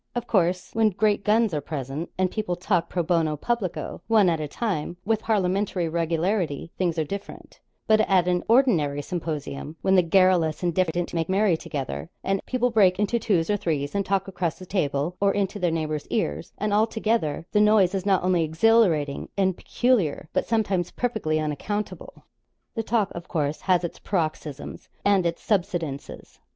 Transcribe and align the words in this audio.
Of 0.15 0.25
course, 0.25 0.71
when 0.73 0.89
great 0.89 1.23
guns 1.23 1.53
are 1.53 1.61
present, 1.61 2.09
and 2.17 2.31
people 2.31 2.55
talk 2.55 2.89
pro 2.89 3.03
bono 3.03 3.37
publico, 3.37 4.01
one 4.07 4.31
at 4.31 4.39
a 4.39 4.47
time, 4.47 4.97
with 5.05 5.21
parliamentary 5.21 5.87
regularity, 5.87 6.71
things 6.75 6.97
are 6.97 7.03
different; 7.03 7.59
but 7.85 8.01
at 8.09 8.27
an 8.27 8.43
ordinary 8.47 9.03
symposium, 9.03 9.75
when 9.83 9.93
the 9.93 10.01
garrulous 10.01 10.63
and 10.63 10.73
diffident 10.73 11.13
make 11.13 11.29
merry 11.29 11.55
together, 11.55 12.09
and 12.23 12.43
people 12.47 12.71
break 12.71 12.97
into 12.97 13.19
twos 13.19 13.47
or 13.47 13.57
threes 13.57 13.93
and 13.93 14.03
talk 14.03 14.27
across 14.27 14.57
the 14.57 14.65
table, 14.65 15.17
or 15.21 15.35
into 15.35 15.59
their 15.59 15.69
neighbours' 15.69 16.07
ears, 16.07 16.51
and 16.57 16.73
all 16.73 16.87
together, 16.87 17.45
the 17.51 17.61
noise 17.61 17.93
is 17.93 18.03
not 18.03 18.23
only 18.23 18.43
exhilarating 18.43 19.29
and 19.37 19.55
peculiar, 19.55 20.27
but 20.33 20.47
sometimes 20.47 20.89
perfectly 20.89 21.39
unaccountable. 21.39 22.25
The 22.73 22.81
talk, 22.81 23.11
of 23.13 23.27
course, 23.27 23.61
has 23.61 23.83
its 23.83 23.99
paroxysms 23.99 24.89
and 25.05 25.27
its 25.27 25.43
subsidences. 25.43 26.39